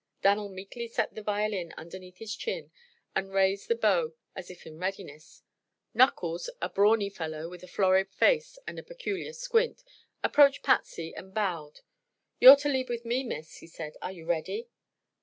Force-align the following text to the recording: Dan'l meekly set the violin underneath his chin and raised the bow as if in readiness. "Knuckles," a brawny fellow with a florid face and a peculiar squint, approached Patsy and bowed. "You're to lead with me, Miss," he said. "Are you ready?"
Dan'l 0.23 0.49
meekly 0.49 0.87
set 0.87 1.13
the 1.13 1.21
violin 1.21 1.75
underneath 1.77 2.17
his 2.17 2.35
chin 2.35 2.71
and 3.15 3.31
raised 3.31 3.67
the 3.67 3.75
bow 3.75 4.13
as 4.35 4.49
if 4.49 4.65
in 4.65 4.79
readiness. 4.79 5.43
"Knuckles," 5.93 6.49
a 6.59 6.69
brawny 6.69 7.07
fellow 7.11 7.47
with 7.47 7.61
a 7.61 7.67
florid 7.67 8.09
face 8.09 8.57
and 8.65 8.79
a 8.79 8.83
peculiar 8.83 9.31
squint, 9.31 9.83
approached 10.23 10.63
Patsy 10.63 11.13
and 11.15 11.35
bowed. 11.35 11.81
"You're 12.39 12.55
to 12.55 12.69
lead 12.69 12.89
with 12.89 13.05
me, 13.05 13.23
Miss," 13.23 13.57
he 13.57 13.67
said. 13.67 13.93
"Are 14.01 14.11
you 14.11 14.25
ready?" 14.25 14.69